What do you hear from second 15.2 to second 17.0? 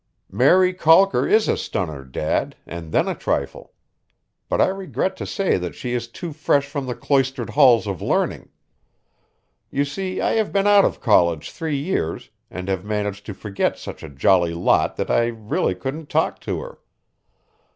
really couldn't talk to her.